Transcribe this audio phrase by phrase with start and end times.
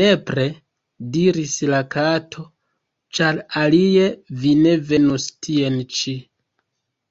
[0.00, 0.44] "Nepre,"
[1.16, 2.46] diris la Kato,
[3.20, 4.08] "ĉar alie
[4.46, 6.18] vi ne venus tien ĉi."